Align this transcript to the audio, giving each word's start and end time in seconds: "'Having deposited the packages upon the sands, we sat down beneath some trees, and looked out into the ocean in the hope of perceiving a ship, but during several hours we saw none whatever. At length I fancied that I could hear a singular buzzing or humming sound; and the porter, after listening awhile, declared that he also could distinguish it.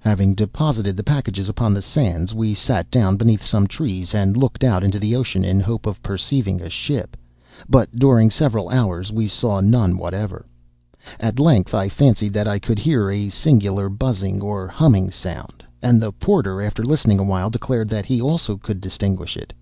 "'Having 0.00 0.34
deposited 0.34 0.96
the 0.96 1.04
packages 1.04 1.48
upon 1.48 1.72
the 1.72 1.80
sands, 1.80 2.34
we 2.34 2.52
sat 2.52 2.90
down 2.90 3.16
beneath 3.16 3.44
some 3.44 3.64
trees, 3.68 4.12
and 4.12 4.36
looked 4.36 4.64
out 4.64 4.82
into 4.82 4.98
the 4.98 5.14
ocean 5.14 5.44
in 5.44 5.58
the 5.58 5.62
hope 5.64 5.86
of 5.86 6.02
perceiving 6.02 6.60
a 6.60 6.68
ship, 6.68 7.16
but 7.68 7.88
during 7.92 8.28
several 8.28 8.68
hours 8.70 9.12
we 9.12 9.28
saw 9.28 9.60
none 9.60 9.96
whatever. 9.96 10.46
At 11.20 11.38
length 11.38 11.74
I 11.74 11.88
fancied 11.88 12.32
that 12.32 12.48
I 12.48 12.58
could 12.58 12.80
hear 12.80 13.08
a 13.08 13.28
singular 13.28 13.88
buzzing 13.88 14.42
or 14.42 14.66
humming 14.66 15.12
sound; 15.12 15.62
and 15.80 16.02
the 16.02 16.10
porter, 16.10 16.60
after 16.60 16.82
listening 16.84 17.20
awhile, 17.20 17.48
declared 17.48 17.88
that 17.90 18.06
he 18.06 18.20
also 18.20 18.56
could 18.56 18.80
distinguish 18.80 19.36
it. 19.36 19.52